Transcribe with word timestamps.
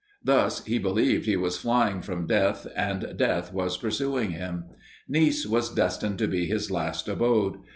Thus 0.23 0.65
he 0.65 0.79
believed 0.79 1.27
he 1.27 1.35
was 1.37 1.57
flying 1.59 2.01
from 2.01 2.25
death, 2.25 2.65
and 2.75 3.13
death 3.17 3.53
was 3.53 3.77
pursuing 3.77 4.31
him. 4.31 4.63
Nice 5.07 5.45
was 5.45 5.69
destined 5.69 6.17
to 6.17 6.27
be 6.27 6.47
his 6.47 6.71
last 6.71 7.07
abode. 7.07 7.57